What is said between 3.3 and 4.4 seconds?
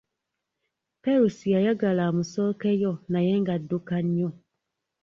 nga adduka nnyo.